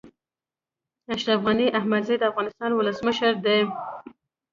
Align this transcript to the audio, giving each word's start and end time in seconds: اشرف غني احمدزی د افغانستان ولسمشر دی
اشرف 1.13 1.39
غني 1.45 1.67
احمدزی 1.79 2.15
د 2.19 2.23
افغانستان 2.31 2.71
ولسمشر 2.73 3.33
دی 3.45 3.59